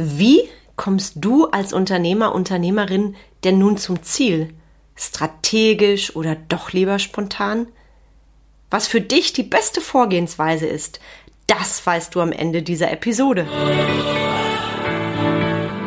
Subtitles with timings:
[0.00, 4.54] Wie kommst du als Unternehmer, Unternehmerin denn nun zum Ziel?
[4.94, 7.66] Strategisch oder doch lieber spontan?
[8.70, 11.00] Was für dich die beste Vorgehensweise ist,
[11.48, 13.48] das weißt du am Ende dieser Episode.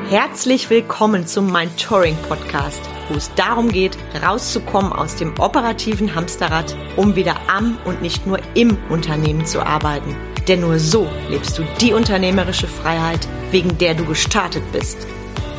[0.09, 6.75] Herzlich willkommen zum Mind Touring Podcast, wo es darum geht, rauszukommen aus dem operativen Hamsterrad,
[6.97, 10.17] um wieder am und nicht nur im Unternehmen zu arbeiten.
[10.47, 14.97] Denn nur so lebst du die unternehmerische Freiheit, wegen der du gestartet bist.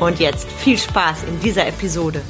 [0.00, 2.20] Und jetzt viel Spaß in dieser Episode.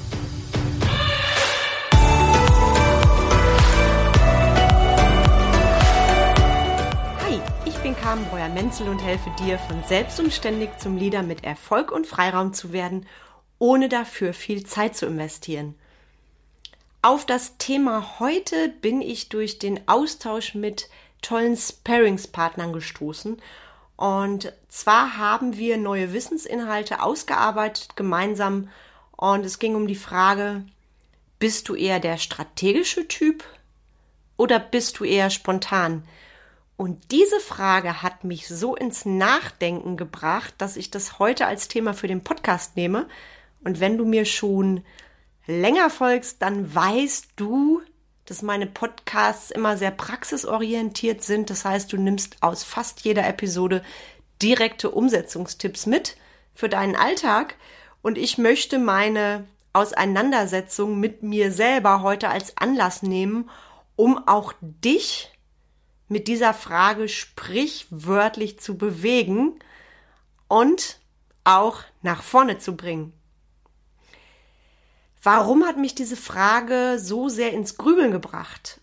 [7.25, 12.07] Hi, ich bin Carmen Breuer-Menzel und helfe dir, von selbstunständig zum Leader mit Erfolg und
[12.07, 13.07] Freiraum zu werden,
[13.59, 15.75] ohne dafür viel Zeit zu investieren.
[17.01, 20.91] Auf das Thema heute bin ich durch den Austausch mit
[21.23, 23.41] tollen Sparingspartnern gestoßen.
[23.97, 28.69] Und zwar haben wir neue Wissensinhalte ausgearbeitet gemeinsam.
[29.17, 30.65] Und es ging um die Frage,
[31.39, 33.45] bist du eher der strategische Typ
[34.37, 36.05] oder bist du eher spontan?
[36.77, 41.95] Und diese Frage hat mich so ins Nachdenken gebracht, dass ich das heute als Thema
[41.95, 43.06] für den Podcast nehme.
[43.62, 44.83] Und wenn du mir schon
[45.47, 47.83] länger folgst, dann weißt du,
[48.33, 51.50] dass meine Podcasts immer sehr praxisorientiert sind.
[51.50, 53.83] Das heißt, du nimmst aus fast jeder Episode
[54.41, 56.16] direkte Umsetzungstipps mit
[56.55, 57.56] für deinen Alltag.
[58.00, 59.44] Und ich möchte meine
[59.75, 63.50] Auseinandersetzung mit mir selber heute als Anlass nehmen,
[63.97, 65.30] um auch dich
[66.08, 69.58] mit dieser Frage sprichwörtlich zu bewegen
[70.48, 71.00] und
[71.44, 73.12] auch nach vorne zu bringen.
[75.23, 78.81] Warum hat mich diese Frage so sehr ins Grübeln gebracht?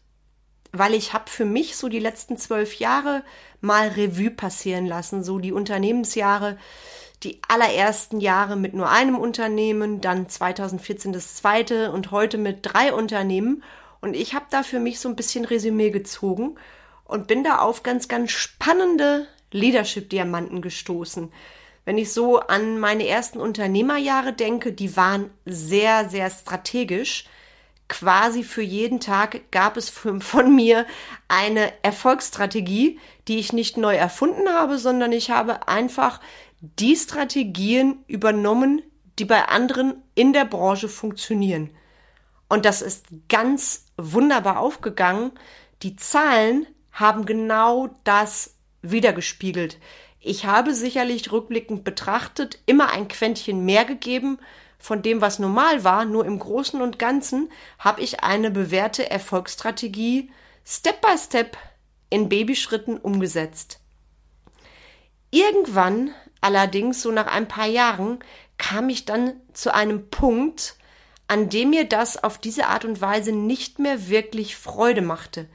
[0.72, 3.24] Weil ich habe für mich so die letzten zwölf Jahre
[3.60, 6.58] mal Revue passieren lassen, so die Unternehmensjahre,
[7.24, 12.94] die allerersten Jahre mit nur einem Unternehmen, dann 2014 das zweite und heute mit drei
[12.94, 13.62] Unternehmen.
[14.00, 16.56] Und ich habe da für mich so ein bisschen Resümee gezogen
[17.04, 21.34] und bin da auf ganz, ganz spannende Leadership-Diamanten gestoßen.
[21.90, 27.26] Wenn ich so an meine ersten Unternehmerjahre denke, die waren sehr, sehr strategisch.
[27.88, 30.86] Quasi für jeden Tag gab es von mir
[31.30, 36.22] eine Erfolgsstrategie, die ich nicht neu erfunden habe, sondern ich habe einfach
[36.62, 38.84] die Strategien übernommen,
[39.18, 41.72] die bei anderen in der Branche funktionieren.
[42.50, 45.32] Und das ist ganz wunderbar aufgegangen.
[45.82, 49.80] Die Zahlen haben genau das wiedergespiegelt.
[50.22, 54.38] Ich habe sicherlich rückblickend betrachtet immer ein Quäntchen mehr gegeben
[54.78, 60.32] von dem, was normal war, nur im Großen und Ganzen habe ich eine bewährte Erfolgsstrategie
[60.66, 61.58] Step by Step
[62.10, 63.80] in Babyschritten umgesetzt.
[65.32, 68.20] Irgendwann, allerdings so nach ein paar Jahren,
[68.58, 70.76] kam ich dann zu einem Punkt,
[71.28, 75.48] an dem mir das auf diese Art und Weise nicht mehr wirklich Freude machte.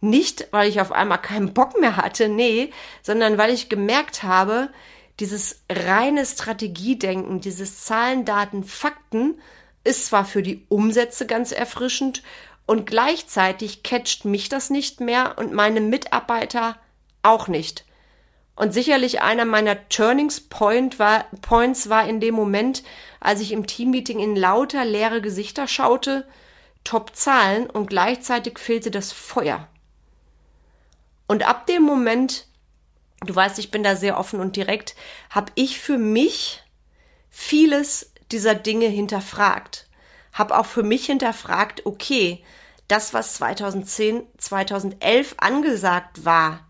[0.00, 2.70] Nicht, weil ich auf einmal keinen Bock mehr hatte, nee,
[3.02, 4.70] sondern weil ich gemerkt habe,
[5.18, 9.40] dieses reine Strategiedenken, dieses Zahlen, Daten, Fakten
[9.82, 12.22] ist zwar für die Umsätze ganz erfrischend
[12.66, 16.76] und gleichzeitig catcht mich das nicht mehr und meine Mitarbeiter
[17.22, 17.84] auch nicht.
[18.54, 22.82] Und sicherlich einer meiner Turnings Point war, Points war in dem Moment,
[23.20, 26.26] als ich im Teammeeting in lauter leere Gesichter schaute,
[26.84, 29.68] Top Zahlen und gleichzeitig fehlte das Feuer.
[31.28, 32.46] Und ab dem Moment,
[33.20, 34.96] du weißt, ich bin da sehr offen und direkt,
[35.30, 36.64] habe ich für mich
[37.30, 39.86] vieles dieser Dinge hinterfragt.
[40.32, 42.42] Habe auch für mich hinterfragt, okay,
[42.88, 46.66] das, was 2010, 2011 angesagt war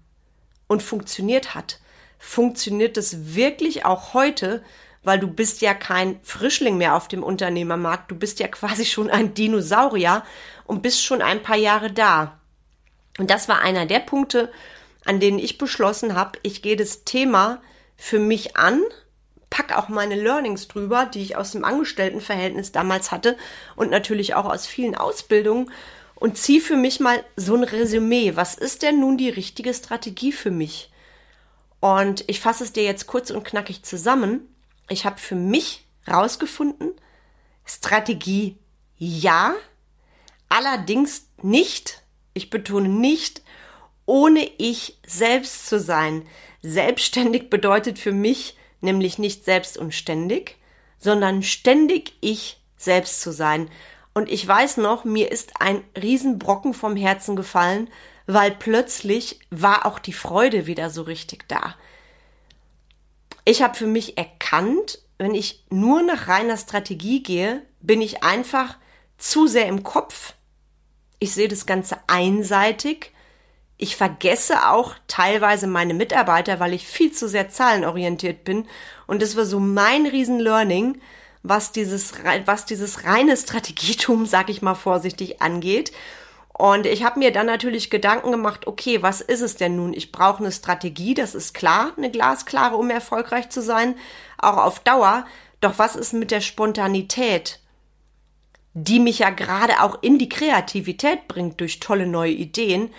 [0.66, 1.80] und funktioniert hat,
[2.18, 4.64] funktioniert es wirklich auch heute,
[5.04, 9.08] weil du bist ja kein Frischling mehr auf dem Unternehmermarkt, du bist ja quasi schon
[9.08, 10.24] ein Dinosaurier
[10.64, 12.37] und bist schon ein paar Jahre da.
[13.18, 14.50] Und das war einer der Punkte,
[15.04, 17.60] an denen ich beschlossen habe, ich gehe das Thema
[17.96, 18.82] für mich an,
[19.50, 23.36] pack auch meine Learnings drüber, die ich aus dem Angestelltenverhältnis damals hatte
[23.76, 25.70] und natürlich auch aus vielen Ausbildungen
[26.14, 28.36] und ziehe für mich mal so ein Resümee.
[28.36, 30.90] Was ist denn nun die richtige Strategie für mich?
[31.80, 34.40] Und ich fasse es dir jetzt kurz und knackig zusammen.
[34.88, 36.92] Ich habe für mich rausgefunden,
[37.64, 38.58] Strategie
[38.96, 39.54] ja,
[40.48, 42.02] allerdings nicht
[42.38, 43.42] ich betone nicht,
[44.06, 46.26] ohne ich selbst zu sein.
[46.62, 50.56] Selbstständig bedeutet für mich nämlich nicht selbst und ständig,
[50.98, 53.68] sondern ständig ich selbst zu sein.
[54.14, 57.90] Und ich weiß noch, mir ist ein Riesenbrocken vom Herzen gefallen,
[58.26, 61.76] weil plötzlich war auch die Freude wieder so richtig da.
[63.44, 68.76] Ich habe für mich erkannt, wenn ich nur nach reiner Strategie gehe, bin ich einfach
[69.18, 70.34] zu sehr im Kopf.
[71.18, 73.12] Ich sehe das Ganze einseitig.
[73.76, 78.66] Ich vergesse auch teilweise meine Mitarbeiter, weil ich viel zu sehr zahlenorientiert bin.
[79.06, 81.00] Und das war so mein Riesen-Learning,
[81.42, 82.12] was dieses,
[82.44, 85.92] was dieses reine Strategietum, sag ich mal vorsichtig, angeht.
[86.52, 89.94] Und ich habe mir dann natürlich Gedanken gemacht, okay, was ist es denn nun?
[89.94, 93.94] Ich brauche eine Strategie, das ist klar, eine glasklare, um erfolgreich zu sein,
[94.38, 95.24] auch auf Dauer.
[95.60, 97.60] Doch was ist mit der Spontanität,
[98.74, 102.90] die mich ja gerade auch in die Kreativität bringt durch tolle neue Ideen?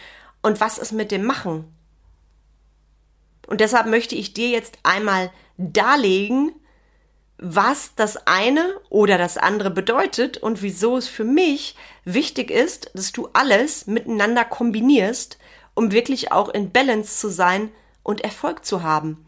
[0.42, 1.66] Und was ist mit dem Machen?
[3.48, 6.54] Und deshalb möchte ich dir jetzt einmal darlegen,
[7.39, 13.12] was das eine oder das andere bedeutet und wieso es für mich wichtig ist, dass
[13.12, 15.39] du alles miteinander kombinierst,
[15.74, 17.71] um wirklich auch in Balance zu sein
[18.04, 19.25] und Erfolg zu haben.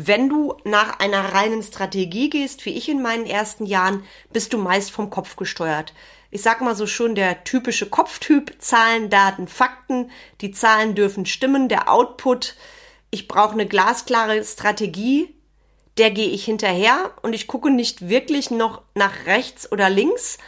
[0.00, 4.58] Wenn du nach einer reinen Strategie gehst, wie ich in meinen ersten Jahren, bist du
[4.58, 5.92] meist vom Kopf gesteuert.
[6.30, 11.68] Ich sag mal so schon der typische Kopftyp, Zahlen, Daten, Fakten, die Zahlen dürfen stimmen,
[11.68, 12.54] der Output,
[13.10, 15.34] ich brauche eine glasklare Strategie,
[15.96, 20.38] der gehe ich hinterher und ich gucke nicht wirklich noch nach rechts oder links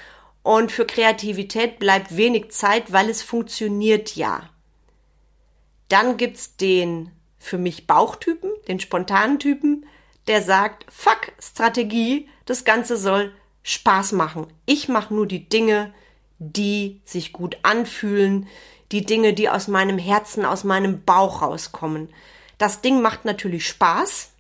[0.45, 4.49] und für Kreativität bleibt wenig Zeit, weil es funktioniert ja.
[5.89, 7.11] Dann gibt's den
[7.41, 9.87] für mich Bauchtypen, den spontanen Typen,
[10.29, 13.33] der sagt, fuck Strategie, das Ganze soll
[13.65, 14.47] Spaß machen.
[14.67, 15.93] Ich mache nur die Dinge,
[16.39, 18.47] die sich gut anfühlen,
[18.93, 22.11] die Dinge, die aus meinem Herzen, aus meinem Bauch rauskommen.
[22.59, 24.31] Das Ding macht natürlich Spaß,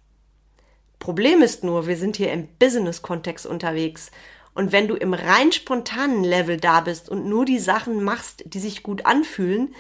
[1.01, 4.11] Problem ist nur, wir sind hier im Business-Kontext unterwegs.
[4.55, 8.59] Und wenn du im rein spontanen Level da bist und nur die Sachen machst, die
[8.59, 9.75] sich gut anfühlen,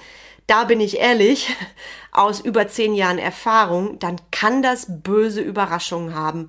[0.46, 1.54] da bin ich ehrlich,
[2.12, 6.48] aus über zehn Jahren Erfahrung, dann kann das böse Überraschungen haben.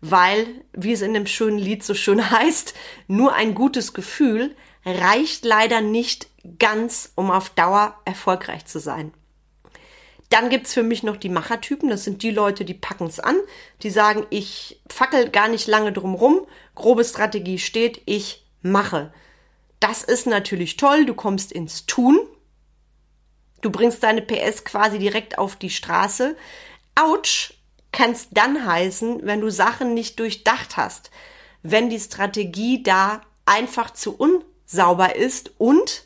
[0.00, 2.74] Weil, wie es in dem schönen Lied so schön heißt,
[3.08, 4.54] nur ein gutes Gefühl
[4.84, 6.28] reicht leider nicht
[6.58, 9.12] ganz, um auf Dauer erfolgreich zu sein.
[10.30, 11.88] Dann gibt's für mich noch die Machertypen.
[11.88, 13.36] Das sind die Leute, die packen's an.
[13.82, 16.46] Die sagen, ich fackel gar nicht lange drum rum.
[16.76, 19.12] Grobe Strategie steht, ich mache.
[19.80, 21.04] Das ist natürlich toll.
[21.04, 22.18] Du kommst ins Tun.
[23.62, 26.36] Du bringst deine PS quasi direkt auf die Straße.
[26.94, 27.54] Autsch
[27.90, 31.10] kann's dann heißen, wenn du Sachen nicht durchdacht hast.
[31.62, 36.04] Wenn die Strategie da einfach zu unsauber ist und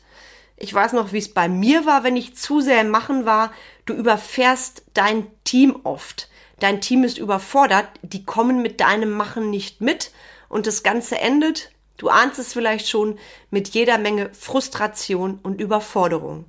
[0.57, 3.51] ich weiß noch, wie es bei mir war, wenn ich zu sehr im Machen war.
[3.85, 6.29] Du überfährst dein Team oft.
[6.59, 7.87] Dein Team ist überfordert.
[8.03, 10.11] Die kommen mit deinem Machen nicht mit.
[10.51, 13.17] Und das Ganze endet, du ahnst es vielleicht schon,
[13.49, 16.45] mit jeder Menge Frustration und Überforderung.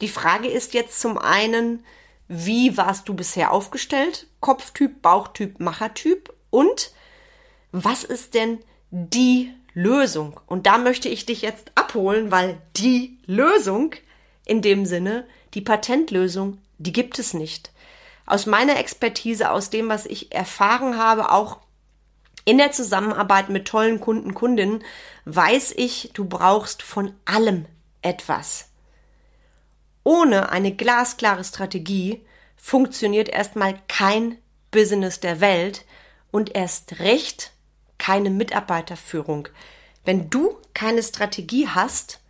[0.00, 1.84] Die Frage ist jetzt zum einen,
[2.28, 4.28] wie warst du bisher aufgestellt?
[4.40, 6.32] Kopftyp, Bauchtyp, Machertyp?
[6.50, 6.92] Und
[7.72, 8.60] was ist denn
[8.90, 10.40] die Lösung.
[10.46, 13.94] Und da möchte ich dich jetzt abholen, weil die Lösung
[14.44, 17.70] in dem Sinne, die Patentlösung, die gibt es nicht.
[18.26, 21.58] Aus meiner Expertise, aus dem, was ich erfahren habe, auch
[22.44, 24.82] in der Zusammenarbeit mit tollen Kunden, Kundinnen,
[25.24, 27.66] weiß ich, du brauchst von allem
[28.02, 28.68] etwas.
[30.04, 32.24] Ohne eine glasklare Strategie
[32.56, 34.38] funktioniert erstmal kein
[34.70, 35.84] Business der Welt
[36.30, 37.52] und erst recht
[37.98, 39.48] keine Mitarbeiterführung.
[40.04, 42.20] Wenn du keine Strategie hast,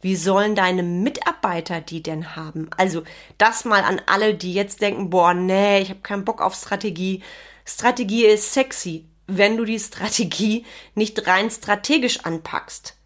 [0.00, 2.70] wie sollen deine Mitarbeiter die denn haben?
[2.76, 3.02] Also
[3.38, 7.22] das mal an alle, die jetzt denken, boah, nee, ich habe keinen Bock auf Strategie.
[7.66, 9.06] Strategie ist sexy,
[9.36, 12.96] wenn du die Strategie nicht rein strategisch anpackst.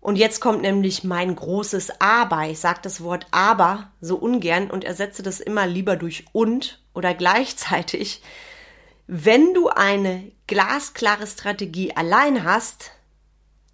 [0.00, 2.46] Und jetzt kommt nämlich mein großes Aber.
[2.46, 7.14] Ich sage das Wort aber so ungern und ersetze das immer lieber durch und oder
[7.14, 8.22] gleichzeitig.
[9.06, 12.90] Wenn du eine glasklare Strategie allein hast,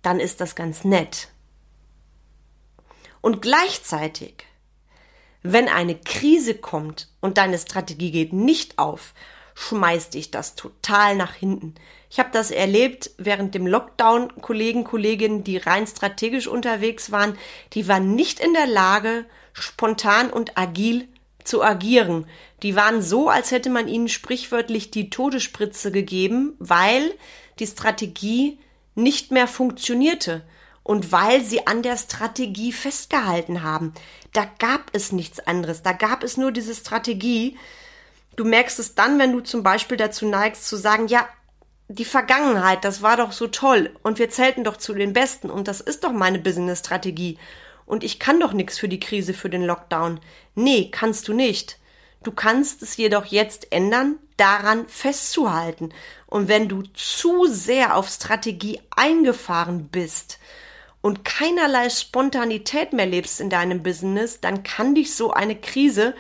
[0.02, 1.28] dann ist das ganz nett.
[3.20, 4.46] Und gleichzeitig,
[5.42, 9.14] wenn eine Krise kommt und deine Strategie geht nicht auf,
[9.60, 11.74] schmeißt dich das total nach hinten.
[12.08, 14.40] Ich habe das erlebt während dem Lockdown.
[14.40, 17.36] Kollegen, Kolleginnen, die rein strategisch unterwegs waren,
[17.74, 21.08] die waren nicht in der Lage, spontan und agil
[21.44, 22.26] zu agieren.
[22.62, 27.12] Die waren so, als hätte man ihnen sprichwörtlich die Todesspritze gegeben, weil
[27.58, 28.58] die Strategie
[28.94, 30.42] nicht mehr funktionierte
[30.82, 33.92] und weil sie an der Strategie festgehalten haben.
[34.32, 37.58] Da gab es nichts anderes, da gab es nur diese Strategie.
[38.36, 41.28] Du merkst es dann, wenn du zum Beispiel dazu neigst zu sagen, ja,
[41.88, 45.66] die Vergangenheit, das war doch so toll und wir zählten doch zu den Besten und
[45.66, 47.36] das ist doch meine Business-Strategie
[47.84, 50.20] und ich kann doch nichts für die Krise, für den Lockdown.
[50.54, 51.78] Nee, kannst du nicht.
[52.22, 55.92] Du kannst es jedoch jetzt ändern, daran festzuhalten.
[56.26, 60.38] Und wenn du zu sehr auf Strategie eingefahren bist
[61.00, 66.14] und keinerlei Spontanität mehr lebst in deinem Business, dann kann dich so eine Krise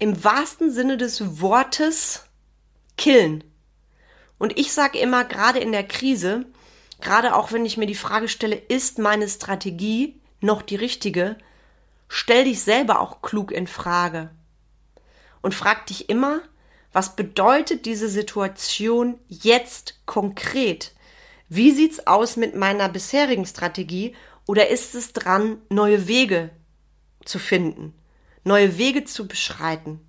[0.00, 2.24] im wahrsten Sinne des Wortes
[2.96, 3.44] killen.
[4.38, 6.46] Und ich sage immer, gerade in der Krise,
[7.00, 11.36] gerade auch wenn ich mir die Frage stelle, ist meine Strategie noch die richtige,
[12.08, 14.30] stell dich selber auch klug in Frage.
[15.42, 16.40] Und frag dich immer,
[16.92, 20.92] was bedeutet diese Situation jetzt konkret?
[21.48, 24.14] Wie sieht's aus mit meiner bisherigen Strategie
[24.46, 26.50] oder ist es dran, neue Wege
[27.24, 27.94] zu finden,
[28.44, 30.00] neue Wege zu beschreiten?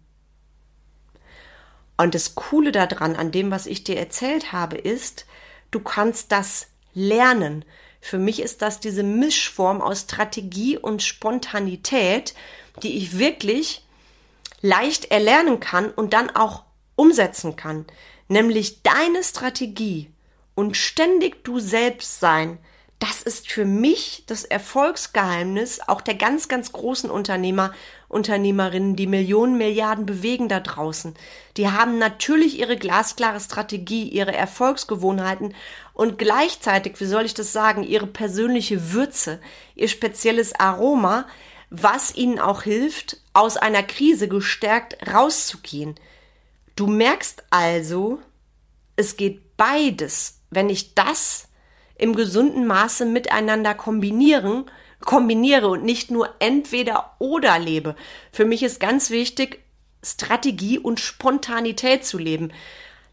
[1.98, 5.26] Und das Coole daran, an dem, was ich dir erzählt habe, ist,
[5.70, 7.64] du kannst das lernen.
[8.00, 12.34] Für mich ist das diese Mischform aus Strategie und Spontanität,
[12.82, 13.86] die ich wirklich
[14.62, 16.64] leicht erlernen kann und dann auch
[16.96, 17.86] umsetzen kann.
[18.28, 20.12] Nämlich deine Strategie
[20.56, 22.58] und ständig du selbst sein.
[23.00, 27.74] Das ist für mich das Erfolgsgeheimnis auch der ganz, ganz großen Unternehmer,
[28.12, 31.16] Unternehmerinnen, die Millionen, Milliarden bewegen da draußen.
[31.58, 35.56] Die haben natürlich ihre glasklare Strategie, ihre Erfolgsgewohnheiten
[35.94, 39.40] und gleichzeitig, wie soll ich das sagen, ihre persönliche Würze,
[39.76, 41.26] ihr spezielles Aroma,
[41.70, 45.96] was ihnen auch hilft, aus einer Krise gestärkt rauszugehen.
[46.76, 48.20] Du merkst also,
[48.98, 51.48] es geht beides, wenn ich das
[51.96, 54.66] im gesunden Maße miteinander kombinieren,
[55.02, 57.96] kombiniere und nicht nur entweder oder lebe.
[58.32, 59.60] Für mich ist ganz wichtig,
[60.04, 62.52] Strategie und Spontanität zu leben.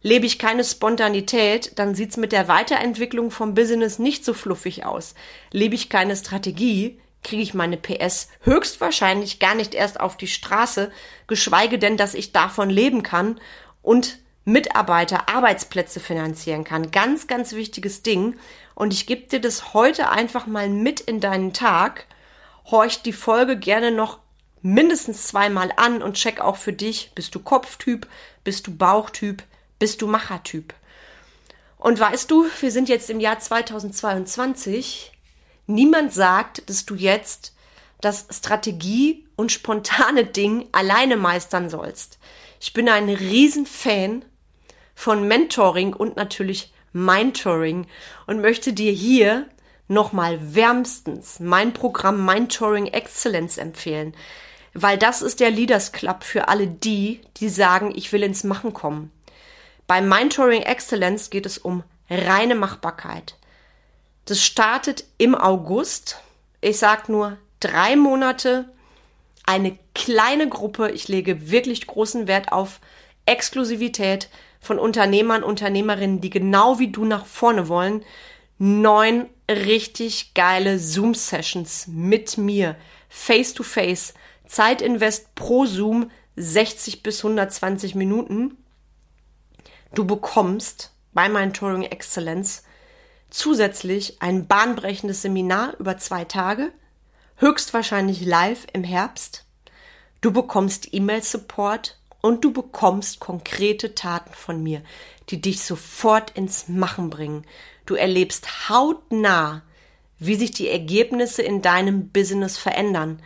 [0.01, 5.15] Lebe ich keine Spontanität, dann sieht's mit der Weiterentwicklung vom Business nicht so fluffig aus.
[5.51, 10.93] Lebe ich keine Strategie, kriege ich meine PS höchstwahrscheinlich gar nicht erst auf die Straße,
[11.27, 13.41] geschweige denn, dass ich davon leben kann
[13.83, 16.91] und Mitarbeiter, Arbeitsplätze finanzieren kann.
[16.91, 18.37] Ganz, ganz wichtiges Ding.
[18.79, 22.07] Und ich gebe dir das heute einfach mal mit in deinen Tag.
[22.67, 24.21] Horch die Folge gerne noch
[24.63, 28.07] mindestens zweimal an und check auch für dich, bist du Kopftyp,
[28.45, 29.43] bist du Bauchtyp,
[29.81, 30.75] bist du Machertyp.
[31.77, 35.13] Und weißt du, wir sind jetzt im Jahr 2022
[35.71, 37.55] Niemand sagt, dass du jetzt
[38.01, 42.19] das Strategie und spontane Ding alleine meistern sollst.
[42.61, 44.25] Ich bin ein Riesenfan
[44.95, 47.87] von Mentoring und natürlich Mindtoring
[48.27, 49.47] und möchte dir hier
[49.89, 54.15] nochmal wärmstens mein Programm Mindtoring Excellence empfehlen,
[54.75, 58.75] weil das ist der Leaders Club für alle die, die sagen, ich will ins Machen
[58.75, 59.11] kommen.
[59.87, 63.37] Bei Mindtoring Excellence geht es um reine Machbarkeit.
[64.27, 66.19] Das startet im August.
[66.61, 68.69] Ich sag nur drei Monate,
[69.47, 70.91] eine kleine Gruppe.
[70.91, 72.81] Ich lege wirklich großen Wert auf
[73.25, 74.29] Exklusivität
[74.69, 78.05] von Unternehmern, Unternehmerinnen, die genau wie du nach vorne wollen.
[78.59, 82.77] Neun richtig geile Zoom-Sessions mit mir,
[83.09, 84.13] face to face,
[84.47, 88.59] Zeitinvest pro Zoom 60 bis 120 Minuten.
[89.95, 92.63] Du bekommst bei Mentoring Excellence
[93.31, 96.73] zusätzlich ein bahnbrechendes Seminar über zwei Tage,
[97.37, 99.47] höchstwahrscheinlich live im Herbst.
[100.21, 104.83] Du bekommst E-Mail-Support und du bekommst konkrete Taten von mir,
[105.31, 107.45] die dich sofort ins Machen bringen.
[107.87, 109.63] Du erlebst hautnah,
[110.19, 113.23] wie sich die Ergebnisse in deinem Business verändern.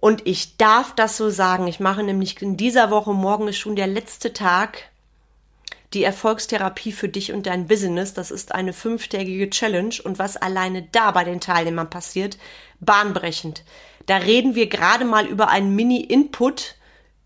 [0.00, 1.66] Und ich darf das so sagen.
[1.66, 4.90] Ich mache nämlich in dieser Woche, morgen ist schon der letzte Tag
[5.94, 8.12] die Erfolgstherapie für dich und dein Business.
[8.12, 12.38] Das ist eine fünftägige Challenge und was alleine da bei den Teilnehmern passiert,
[12.80, 13.64] bahnbrechend.
[14.06, 16.76] Da reden wir gerade mal über einen Mini-Input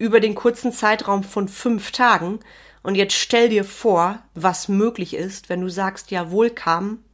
[0.02, 2.40] über den kurzen Zeitraum von fünf Tagen.
[2.82, 7.04] Und jetzt stell dir vor, was möglich ist, wenn du sagst, jawohl kam,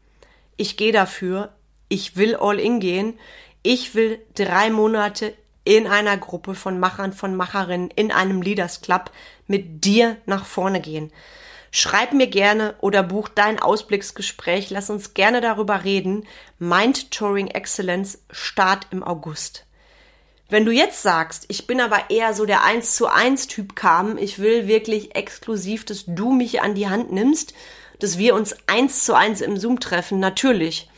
[0.56, 1.52] ich gehe dafür,
[1.90, 3.18] ich will all in gehen,
[3.62, 9.10] ich will drei Monate in einer Gruppe von Machern, von Macherinnen, in einem Leaders Club
[9.46, 11.12] mit dir nach vorne gehen.
[11.70, 14.70] Schreib mir gerne oder buch dein Ausblicksgespräch.
[14.70, 16.26] Lass uns gerne darüber reden.
[16.58, 19.67] Mind Touring Excellence Start im August.
[20.50, 24.16] Wenn du jetzt sagst, ich bin aber eher so der 1 zu 1 Typ kam,
[24.16, 27.52] ich will wirklich exklusiv, dass du mich an die Hand nimmst,
[27.98, 30.88] dass wir uns 1 zu 1 im Zoom treffen, natürlich.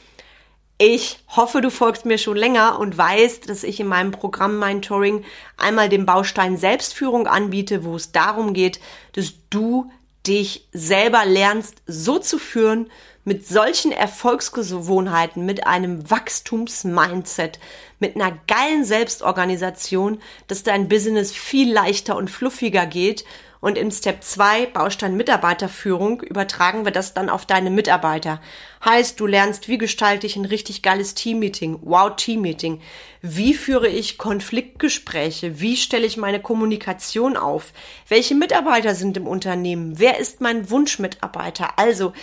[0.78, 5.25] Ich hoffe, du folgst mir schon länger und weißt, dass ich in meinem Programm Mentoring
[5.57, 8.80] einmal den Baustein Selbstführung anbiete, wo es darum geht,
[9.12, 9.90] dass du
[10.27, 12.91] dich selber lernst so zu führen,
[13.25, 17.59] mit solchen Erfolgsgewohnheiten, mit einem Wachstumsmindset,
[17.99, 23.25] mit einer geilen Selbstorganisation, dass dein Business viel leichter und fluffiger geht
[23.61, 28.40] und im Step 2, Baustein Mitarbeiterführung, übertragen wir das dann auf deine Mitarbeiter.
[28.85, 32.81] Heißt, du lernst, wie gestalte ich ein richtig geiles Teammeeting, wow Teammeeting,
[33.21, 37.73] wie führe ich Konfliktgespräche, wie stelle ich meine Kommunikation auf,
[38.09, 41.79] welche Mitarbeiter sind im Unternehmen, wer ist mein Wunschmitarbeiter.
[41.79, 42.14] Also,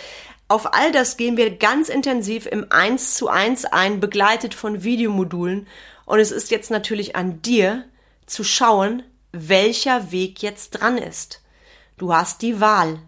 [0.48, 5.66] auf all das gehen wir ganz intensiv im 1 zu 1 ein, begleitet von Videomodulen.
[6.06, 7.84] Und es ist jetzt natürlich an dir
[8.24, 11.42] zu schauen, welcher Weg jetzt dran ist.
[11.96, 13.00] Du hast die Wahl.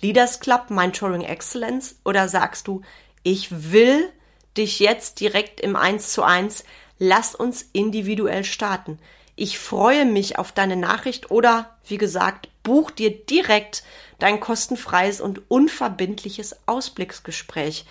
[0.00, 2.82] Leaders Club, Mentoring Excellence oder sagst du,
[3.22, 4.12] ich will
[4.56, 6.64] dich jetzt direkt im 1 zu 1,
[6.98, 8.98] lass uns individuell starten.
[9.36, 13.84] Ich freue mich auf deine Nachricht oder, wie gesagt, buch dir direkt
[14.18, 17.86] dein kostenfreies und unverbindliches Ausblicksgespräch.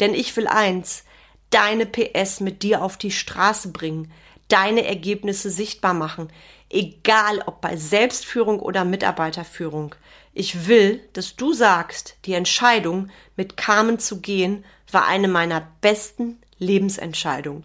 [0.00, 1.04] Denn ich will eins,
[1.50, 4.12] deine PS mit dir auf die Straße bringen,
[4.48, 6.28] deine Ergebnisse sichtbar machen
[6.72, 9.94] egal ob bei Selbstführung oder Mitarbeiterführung.
[10.34, 16.40] Ich will, dass du sagst, die Entscheidung, mit Carmen zu gehen, war eine meiner besten
[16.58, 17.64] Lebensentscheidungen.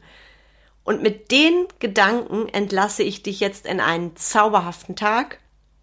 [0.84, 5.40] Und mit den Gedanken entlasse ich dich jetzt in einen zauberhaften Tag.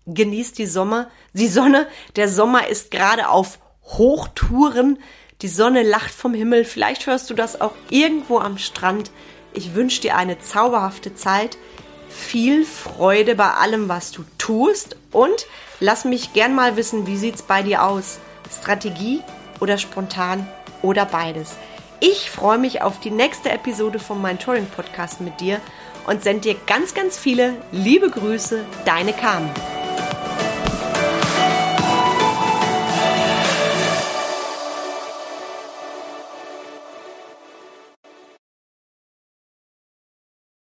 [0.06, 1.86] Genieß die Sommer, die Sonne.
[2.16, 4.98] Der Sommer ist gerade auf Hochtouren.
[5.42, 6.64] Die Sonne lacht vom Himmel.
[6.64, 9.10] Vielleicht hörst du das auch irgendwo am Strand.
[9.52, 11.58] Ich wünsche dir eine zauberhafte Zeit
[12.14, 15.46] viel Freude bei allem, was du tust und
[15.80, 18.18] lass mich gern mal wissen, wie sieht's bei dir aus?
[18.60, 19.20] Strategie
[19.60, 20.46] oder spontan
[20.82, 21.56] oder beides?
[22.00, 25.60] Ich freue mich auf die nächste Episode vom Mentoring Podcast mit dir
[26.06, 29.50] und sende dir ganz, ganz viele liebe Grüße, deine Carmen.